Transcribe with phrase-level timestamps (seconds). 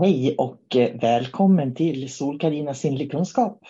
[0.00, 3.60] Hej och eh, välkommen till Sol-Carina sinnlig kunskap.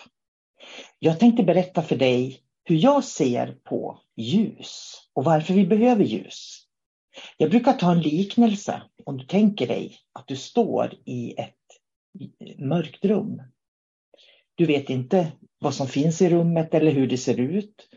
[0.99, 6.67] Jag tänkte berätta för dig hur jag ser på ljus och varför vi behöver ljus.
[7.37, 11.55] Jag brukar ta en liknelse om du tänker dig att du står i ett
[12.57, 13.41] mörkt rum.
[14.55, 17.89] Du vet inte vad som finns i rummet eller hur det ser ut.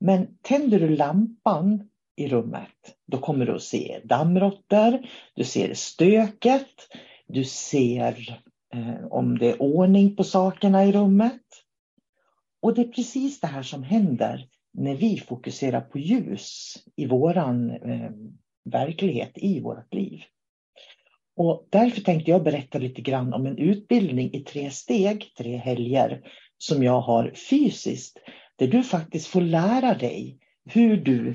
[0.00, 2.96] Men tänder du lampan i rummet.
[3.06, 6.74] Då kommer du att se dammråttor, du ser stöket,
[7.26, 8.40] du ser
[8.74, 11.42] eh, om det är ordning på sakerna i rummet.
[12.62, 17.70] Och det är precis det här som händer när vi fokuserar på ljus i våran
[17.70, 18.10] eh,
[18.64, 20.22] verklighet, i vårt liv.
[21.36, 26.22] Och därför tänkte jag berätta lite grann om en utbildning i tre steg, tre helger,
[26.58, 28.18] som jag har fysiskt,
[28.56, 31.34] där du faktiskt får lära dig hur du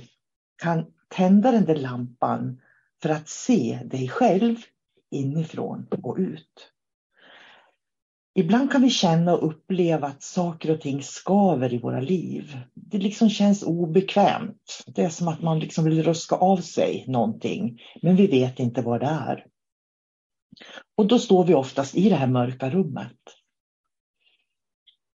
[0.58, 2.62] kan tända den där lampan
[3.02, 4.56] för att se dig själv
[5.12, 6.72] inifrån och ut.
[8.38, 12.60] Ibland kan vi känna och uppleva att saker och ting skaver i våra liv.
[12.74, 14.84] Det liksom känns obekvämt.
[14.88, 18.82] Det är som att man liksom vill ruska av sig någonting, men vi vet inte
[18.82, 19.46] vad det är.
[20.98, 23.18] Och då står vi oftast i det här mörka rummet.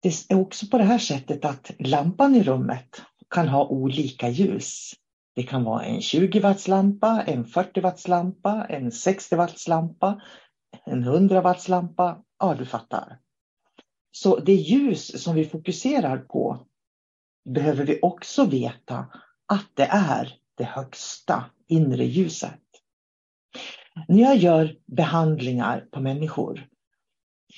[0.02, 4.92] Det är också på det här sättet att lampan i rummet kan ha olika ljus.
[5.36, 10.20] Det kan vara en 20-wattslampa, en 40-wattslampa, en 60-wattslampa,
[10.86, 12.22] en 100-wattslampa.
[12.38, 13.18] Ja, du fattar.
[14.10, 16.66] Så det ljus som vi fokuserar på
[17.54, 19.06] behöver vi också veta
[19.46, 22.60] att det är det högsta inre ljuset.
[24.08, 26.66] När jag gör behandlingar på människor,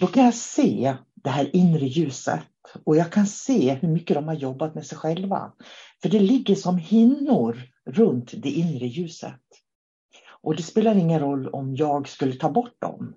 [0.01, 2.47] då kan jag se det här inre ljuset
[2.85, 5.53] och jag kan se hur mycket de har jobbat med sig själva.
[6.03, 9.41] För det ligger som hinnor runt det inre ljuset.
[10.43, 13.15] Och det spelar ingen roll om jag skulle ta bort dem,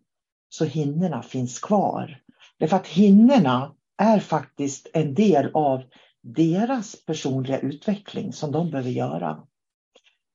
[0.49, 2.21] så hinnorna finns kvar.
[2.59, 5.83] Därför att hinnorna är faktiskt en del av
[6.23, 9.43] deras personliga utveckling som de behöver göra.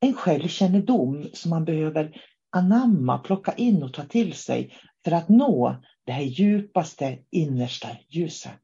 [0.00, 4.72] En självkännedom som man behöver anamma, plocka in och ta till sig
[5.04, 8.62] för att nå det här djupaste innersta ljuset,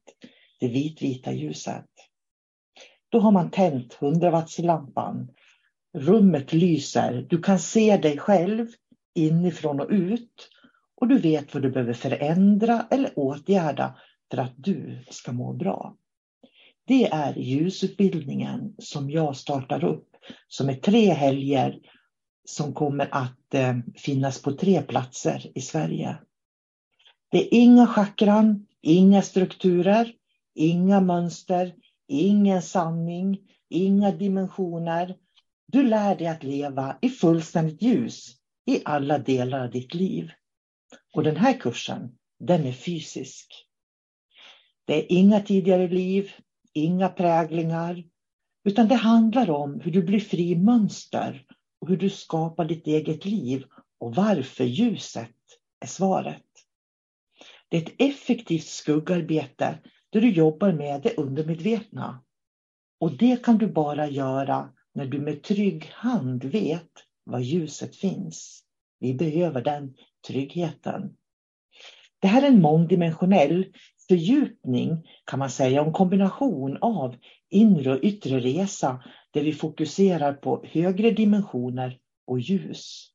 [0.61, 1.91] det vitvita ljuset.
[3.09, 5.29] Då har man tänt 100 wattslampan.
[5.95, 7.27] Rummet lyser.
[7.31, 8.67] Du kan se dig själv
[9.15, 10.49] inifrån och ut.
[10.95, 13.99] Och du vet vad du behöver förändra eller åtgärda
[14.31, 15.97] för att du ska må bra.
[16.87, 20.09] Det är ljusutbildningen som jag startar upp
[20.49, 21.79] som är tre helger
[22.45, 26.19] som kommer att eh, finnas på tre platser i Sverige.
[27.33, 30.13] Det är inga chakran, inga strukturer,
[30.55, 31.75] inga mönster,
[32.09, 33.39] ingen sanning,
[33.69, 35.17] inga dimensioner.
[35.67, 38.37] Du lär dig att leva i fullständigt ljus
[38.67, 40.31] i alla delar av ditt liv.
[41.15, 43.67] Och den här kursen, den är fysisk.
[44.87, 46.33] Det är inga tidigare liv,
[46.73, 48.05] inga präglingar,
[48.65, 51.47] utan det handlar om hur du blir fri mönster
[51.81, 53.65] och hur du skapar ditt eget liv
[54.01, 55.37] och varför ljuset
[55.81, 56.52] är svaret.
[57.73, 59.79] Det är ett effektivt skuggarbete
[60.11, 62.23] där du jobbar med det undermedvetna.
[63.01, 66.91] Och det kan du bara göra när du med trygg hand vet
[67.25, 68.65] var ljuset finns.
[68.99, 69.95] Vi behöver den
[70.27, 71.17] tryggheten.
[72.19, 73.67] Det här är en mångdimensionell
[74.09, 77.17] fördjupning kan man säga, en kombination av
[77.51, 83.09] inre och yttre resa där vi fokuserar på högre dimensioner och ljus.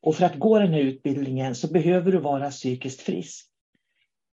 [0.00, 3.50] Och för att gå den här utbildningen så behöver du vara psykiskt frisk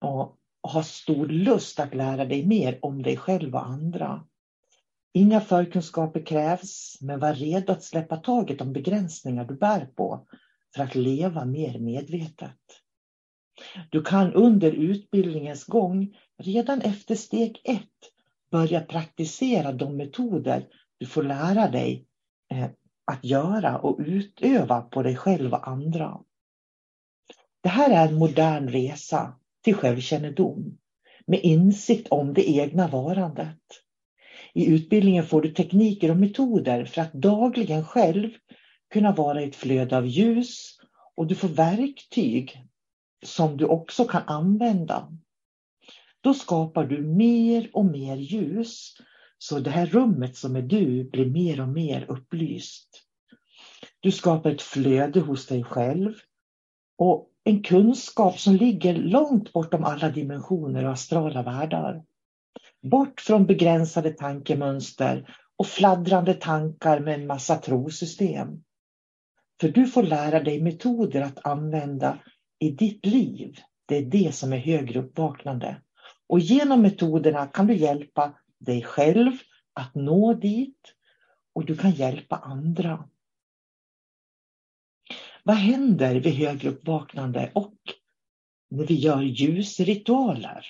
[0.01, 4.25] och ha stor lust att lära dig mer om dig själv och andra.
[5.13, 10.27] Inga förkunskaper krävs, men var redo att släppa taget om begränsningar du bär på
[10.75, 12.59] för att leva mer medvetet.
[13.91, 18.13] Du kan under utbildningens gång, redan efter steg ett,
[18.51, 20.67] börja praktisera de metoder
[20.99, 22.07] du får lära dig
[22.51, 22.71] eh,
[23.05, 26.21] att göra och utöva på dig själv och andra.
[27.61, 30.79] Det här är en modern resa till självkännedom
[31.27, 33.59] med insikt om det egna varandet.
[34.55, 38.31] I utbildningen får du tekniker och metoder för att dagligen själv
[38.93, 40.79] kunna vara i ett flöde av ljus
[41.17, 42.65] och du får verktyg
[43.25, 45.13] som du också kan använda.
[46.21, 48.95] Då skapar du mer och mer ljus
[49.39, 52.89] så det här rummet som är du blir mer och mer upplyst.
[54.01, 56.15] Du skapar ett flöde hos dig själv
[56.99, 62.03] och en kunskap som ligger långt bortom alla dimensioner och astrala världar.
[62.83, 68.49] Bort från begränsade tankemönster och fladdrande tankar med en massa trosystem.
[69.61, 72.19] För du får lära dig metoder att använda
[72.59, 73.55] i ditt liv.
[73.87, 75.83] Det är det som är högre uppvaknande.
[76.27, 79.33] Och genom metoderna kan du hjälpa dig själv
[79.73, 80.81] att nå dit
[81.55, 83.09] och du kan hjälpa andra.
[85.43, 87.75] Vad händer vid högre uppvaknande och
[88.71, 90.67] när vi gör ljusritualer?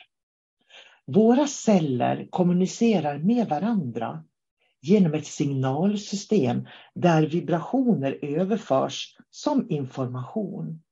[1.07, 4.25] Våra celler kommunicerar med varandra
[4.81, 10.83] genom ett signalsystem där vibrationer överförs som information.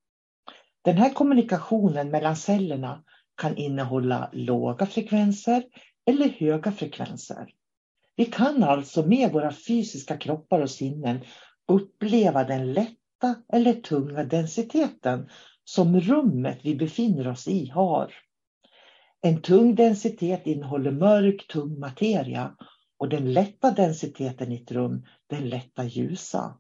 [0.82, 3.04] Den här kommunikationen mellan cellerna
[3.36, 5.64] kan innehålla låga frekvenser
[6.06, 7.46] eller höga frekvenser.
[8.16, 11.20] Vi kan alltså med våra fysiska kroppar och sinnen
[11.68, 12.72] uppleva den
[13.16, 15.28] lätta eller tunga densiteten
[15.64, 18.14] som rummet vi befinner oss i har.
[19.20, 22.56] En tung densitet innehåller mörk, tung materia
[22.98, 26.58] och den lätta densiteten i ett rum, den lätta ljusa.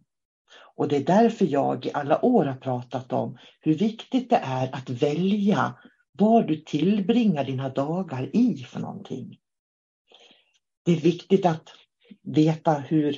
[0.76, 4.74] Och det är därför jag i alla år har pratat om hur viktigt det är
[4.74, 5.74] att välja
[6.12, 9.38] vad du tillbringar dina dagar i för någonting.
[10.84, 11.68] Det är viktigt att
[12.22, 13.16] veta hur,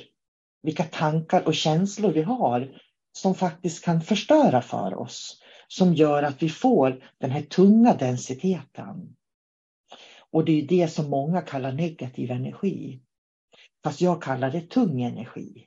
[0.61, 2.79] vilka tankar och känslor vi har
[3.21, 5.41] som faktiskt kan förstöra för oss.
[5.67, 9.15] Som gör att vi får den här tunga densiteten.
[10.31, 13.01] Och det är det som många kallar negativ energi.
[13.83, 15.65] Fast jag kallar det tung energi.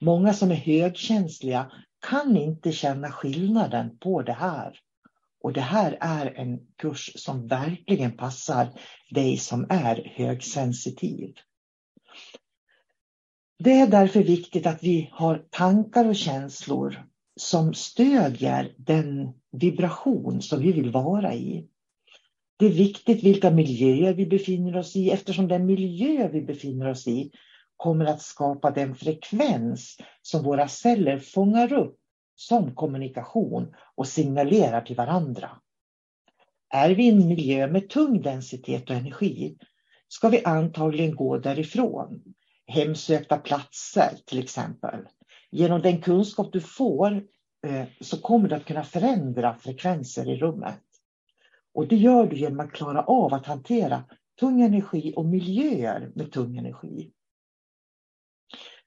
[0.00, 1.72] Många som är högkänsliga
[2.08, 4.78] kan inte känna skillnaden på det här.
[5.42, 8.68] Och det här är en kurs som verkligen passar
[9.10, 11.34] dig som är högsensitiv.
[13.62, 20.60] Det är därför viktigt att vi har tankar och känslor som stödjer den vibration som
[20.60, 21.68] vi vill vara i.
[22.58, 27.08] Det är viktigt vilka miljöer vi befinner oss i eftersom den miljö vi befinner oss
[27.08, 27.30] i
[27.76, 31.96] kommer att skapa den frekvens som våra celler fångar upp
[32.34, 35.50] som kommunikation och signalerar till varandra.
[36.68, 39.56] Är vi i en miljö med tung densitet och energi
[40.08, 42.22] ska vi antagligen gå därifrån.
[42.70, 45.00] Hemsökta platser till exempel.
[45.50, 47.22] Genom den kunskap du får
[47.66, 50.80] eh, så kommer du att kunna förändra frekvenser i rummet.
[51.74, 54.04] Och det gör du genom att klara av att hantera
[54.40, 57.12] tung energi och miljöer med tung energi.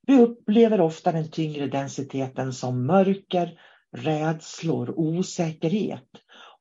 [0.08, 3.60] Vi upplever ofta den tyngre densiteten som mörker,
[3.92, 6.10] rädslor, osäkerhet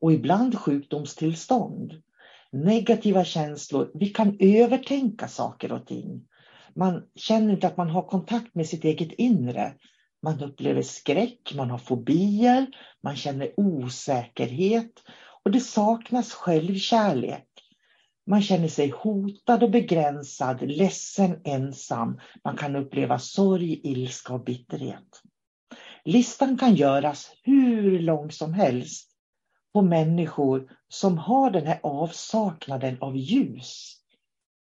[0.00, 2.02] och ibland sjukdomstillstånd.
[2.52, 6.28] Negativa känslor, vi kan övertänka saker och ting.
[6.76, 9.74] Man känner inte att man har kontakt med sitt eget inre.
[10.22, 12.66] Man upplever skräck, man har fobier,
[13.02, 14.92] man känner osäkerhet
[15.44, 17.48] och det saknas självkärlek.
[18.26, 22.20] Man känner sig hotad och begränsad, ledsen, ensam.
[22.44, 25.22] Man kan uppleva sorg, ilska och bitterhet.
[26.04, 29.10] Listan kan göras hur lång som helst
[29.72, 34.01] på människor som har den här avsaknaden av ljus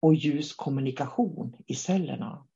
[0.01, 2.47] och ljuskommunikation i cellerna.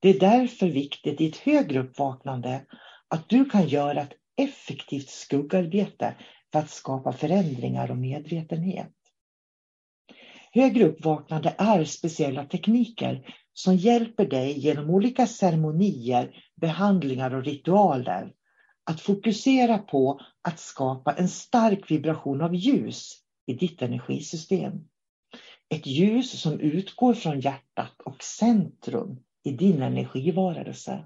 [0.00, 2.66] Det är därför viktigt i ett högre uppvaknande
[3.08, 6.14] att du kan göra ett effektivt skuggarbete
[6.52, 8.92] för att skapa förändringar och medvetenhet.
[10.52, 18.32] Högre uppvaknande är speciella tekniker som hjälper dig genom olika ceremonier, behandlingar och ritualer
[18.84, 23.12] att fokusera på att skapa en stark vibration av ljus
[23.46, 24.72] i ditt energisystem.
[25.70, 31.04] Ett ljus som utgår från hjärtat och centrum i din energivarelse.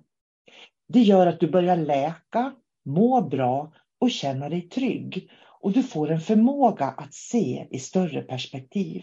[0.89, 2.55] Det gör att du börjar läka,
[2.85, 8.23] må bra och känna dig trygg och du får en förmåga att se i större
[8.23, 9.03] perspektiv.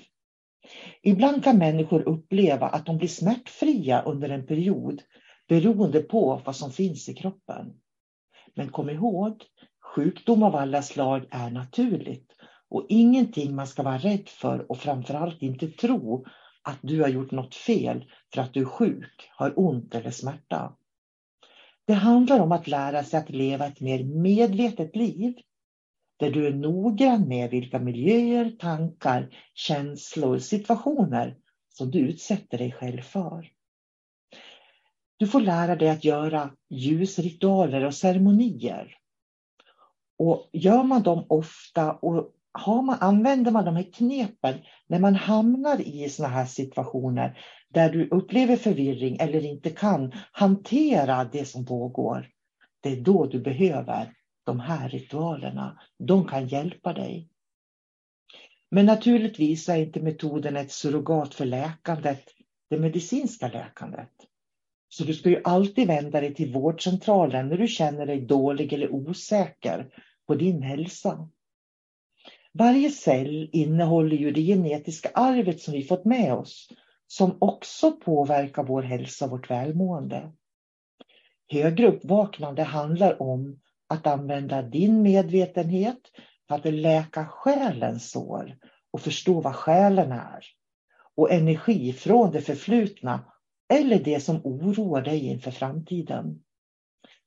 [1.02, 5.02] Ibland kan människor uppleva att de blir smärtfria under en period
[5.48, 7.74] beroende på vad som finns i kroppen.
[8.56, 9.44] Men kom ihåg,
[9.96, 12.39] sjukdom av alla slag är naturligt
[12.70, 16.26] och ingenting man ska vara rädd för och framförallt inte tro
[16.62, 20.76] att du har gjort något fel för att du är sjuk, har ont eller smärta.
[21.88, 25.34] Det handlar om att lära sig att leva ett mer medvetet liv
[26.20, 31.38] där du är noggrann med vilka miljöer, tankar, känslor, situationer
[31.70, 33.52] som du utsätter dig själv för.
[35.18, 38.96] Du får lära dig att göra ljusritualer och ceremonier.
[40.18, 44.56] Och gör man dem ofta och har man, använder man de här knepen
[44.88, 47.40] när man hamnar i sådana här situationer
[47.74, 52.28] där du upplever förvirring eller inte kan hantera det som pågår.
[52.84, 54.14] Det är då du behöver
[54.46, 55.80] de här ritualerna.
[56.00, 57.30] De kan hjälpa dig.
[58.72, 62.24] Men naturligtvis är inte metoden ett surrogat för läkandet,
[62.70, 64.12] det medicinska läkandet.
[64.90, 68.94] Så du ska ju alltid vända dig till vårdcentralen när du känner dig dålig eller
[68.94, 69.94] osäker
[70.28, 71.30] på din hälsa.
[72.60, 76.70] Varje cell innehåller ju det genetiska arvet som vi fått med oss
[77.08, 80.32] som också påverkar vår hälsa och vårt välmående.
[81.52, 86.00] Högre uppvaknande handlar om att använda din medvetenhet
[86.48, 88.58] för att läka själens sår
[88.92, 90.44] och förstå vad själen är.
[91.16, 93.32] Och energi från det förflutna
[93.74, 96.44] eller det som oroar dig inför framtiden.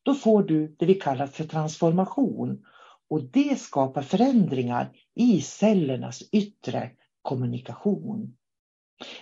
[0.03, 2.65] Då får du det vi kallar för transformation
[3.13, 6.91] och det skapar förändringar i cellernas yttre
[7.23, 8.37] kommunikation.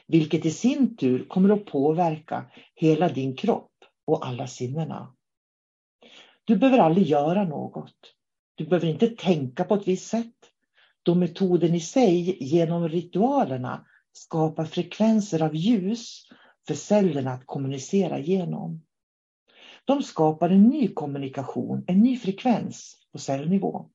[0.06, 3.72] Vilket i sin tur kommer att påverka hela din kropp
[4.06, 5.14] och alla sinnena.
[6.44, 8.14] Du behöver aldrig göra något.
[8.54, 10.36] Du behöver inte tänka på ett visst sätt.
[11.02, 16.22] Då metoden i sig genom ritualerna skapar frekvenser av ljus
[16.66, 18.82] för cellerna att kommunicera genom.
[19.84, 23.90] De skapar en ny kommunikation, en ny frekvens på cellnivå.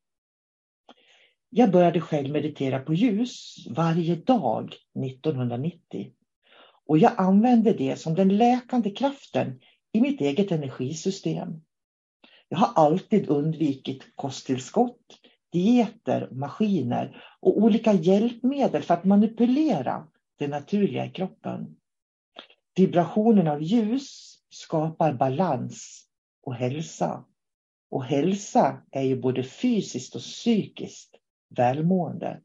[1.49, 4.75] Jag började själv meditera på ljus varje dag
[5.05, 6.11] 1990.
[6.87, 9.59] Och jag använde det som den läkande kraften
[9.93, 11.49] i mitt eget energisystem.
[12.49, 15.19] Jag har alltid undvikit kosttillskott,
[15.51, 20.07] dieter, maskiner och olika hjälpmedel för att manipulera
[20.39, 21.75] det naturliga i kroppen.
[22.75, 26.07] Vibrationen av ljus skapar balans
[26.43, 27.25] och hälsa.
[27.89, 31.15] Och hälsa är ju både fysiskt och psykiskt
[31.57, 32.41] välmående.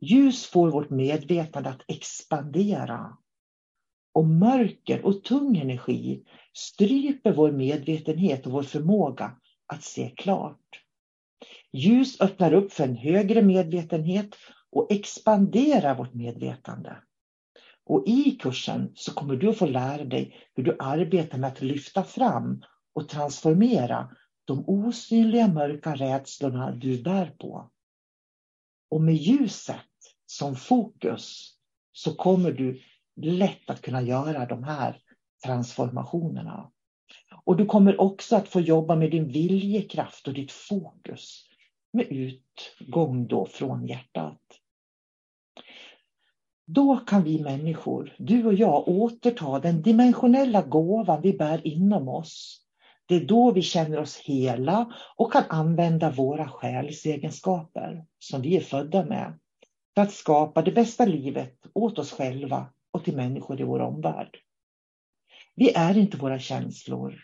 [0.00, 3.16] Ljus får vårt medvetande att expandera.
[4.12, 10.84] Och mörker och tung energi stryper vår medvetenhet och vår förmåga att se klart.
[11.72, 14.36] Ljus öppnar upp för en högre medvetenhet
[14.70, 16.96] och expanderar vårt medvetande.
[17.88, 21.62] Och i kursen så kommer du att få lära dig hur du arbetar med att
[21.62, 22.62] lyfta fram
[22.94, 24.10] och transformera
[24.44, 27.70] de osynliga mörka rädslorna du bär på.
[28.90, 29.76] Och med ljuset
[30.26, 31.54] som fokus
[31.92, 32.80] så kommer du
[33.16, 35.02] lätt att kunna göra de här
[35.44, 36.70] transformationerna.
[37.44, 41.44] Och du kommer också att få jobba med din viljekraft och ditt fokus
[41.92, 44.40] med utgång då från hjärtat.
[46.70, 52.62] Då kan vi människor, du och jag, återta den dimensionella gåvan vi bär inom oss.
[53.06, 58.60] Det är då vi känner oss hela och kan använda våra själsegenskaper som vi är
[58.60, 59.38] födda med
[59.94, 64.36] för att skapa det bästa livet åt oss själva och till människor i vår omvärld.
[65.54, 67.14] Vi är inte våra känslor.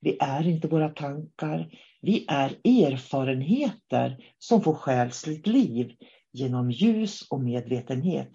[0.00, 1.70] Vi är inte våra tankar.
[2.02, 5.92] Vi är erfarenheter som får själsligt liv
[6.32, 8.30] genom ljus och medvetenhet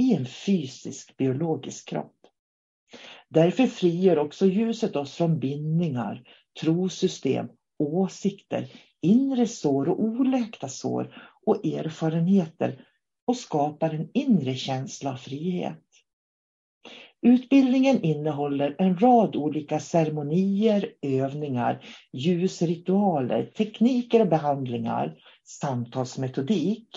[0.00, 2.16] i en fysisk biologisk kropp.
[3.28, 6.22] Därför frigör också ljuset oss från bindningar,
[6.60, 11.14] trosystem, åsikter, inre sår och oläkta sår
[11.46, 12.84] och erfarenheter
[13.26, 15.78] och skapar en inre känsla av frihet.
[17.22, 25.12] Utbildningen innehåller en rad olika ceremonier, övningar, ljusritualer, tekniker och behandlingar,
[25.44, 26.88] samtalsmetodik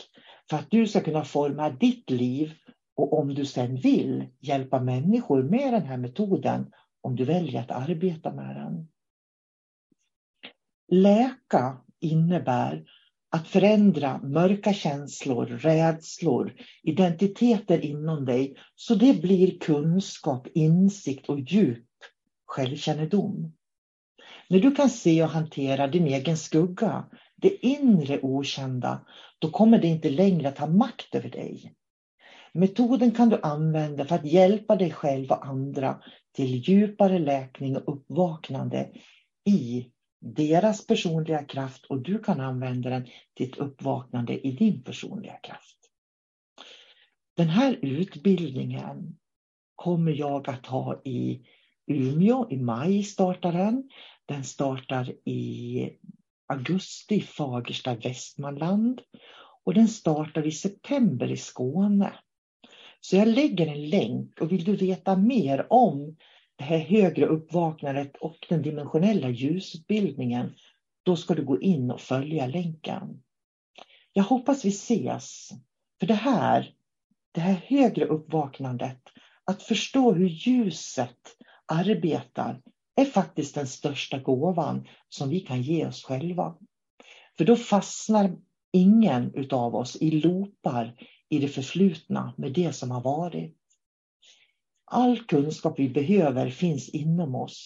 [0.49, 2.51] för att du ska kunna forma ditt liv
[2.95, 6.71] och om du sen vill hjälpa människor med den här metoden,
[7.01, 8.87] om du väljer att arbeta med den.
[10.91, 12.85] Läka innebär
[13.29, 21.87] att förändra mörka känslor, rädslor, identiteter inom dig så det blir kunskap, insikt och djup
[22.45, 23.53] självkännedom.
[24.49, 29.05] När du kan se och hantera din egen skugga, det inre okända,
[29.39, 31.73] då kommer det inte längre att ha makt över dig.
[32.55, 37.93] Metoden kan du använda för att hjälpa dig själv och andra till djupare läkning och
[37.93, 38.91] uppvaknande
[39.49, 39.89] i
[40.21, 45.77] deras personliga kraft och du kan använda den till ett uppvaknande i din personliga kraft.
[47.35, 49.17] Den här utbildningen
[49.75, 51.41] kommer jag att ha i
[51.87, 52.47] Umeå.
[52.51, 53.89] I maj startar den.
[54.25, 55.89] Den startar i
[56.47, 59.01] augusti i Fagersta, Västmanland
[59.63, 62.13] och den startar i september i Skåne.
[63.05, 66.15] Så jag lägger en länk och vill du veta mer om
[66.55, 70.53] det här högre uppvaknandet och den dimensionella ljusutbildningen,
[71.03, 73.23] då ska du gå in och följa länken.
[74.13, 75.49] Jag hoppas vi ses.
[75.99, 76.73] För det här,
[77.31, 79.01] det här högre uppvaknandet,
[79.45, 81.19] att förstå hur ljuset
[81.65, 82.61] arbetar,
[82.95, 86.55] är faktiskt den största gåvan som vi kan ge oss själva.
[87.37, 88.37] För då fastnar
[88.73, 90.95] ingen utav oss i loopar
[91.33, 93.55] i det förflutna med det som har varit.
[94.85, 97.65] All kunskap vi behöver finns inom oss.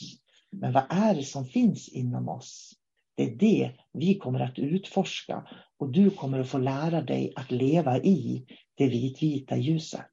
[0.52, 2.74] Men vad är det som finns inom oss?
[3.16, 5.48] Det är det vi kommer att utforska
[5.78, 8.46] och du kommer att få lära dig att leva i
[8.76, 10.12] det vitvita ljuset.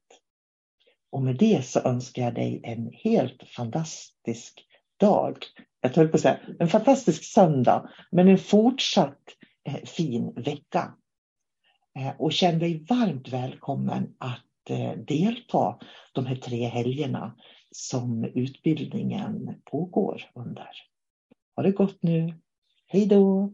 [1.11, 4.65] Och med det så önskar jag dig en helt fantastisk
[4.99, 5.37] dag.
[5.81, 9.23] Jag höll på att säga en fantastisk söndag, men en fortsatt
[9.63, 10.93] eh, fin vecka.
[11.99, 15.79] Eh, och känn dig varmt välkommen att eh, delta
[16.13, 17.35] de här tre helgerna
[17.71, 20.69] som utbildningen pågår under.
[21.55, 22.33] Ha det gott nu.
[22.87, 23.53] Hej då!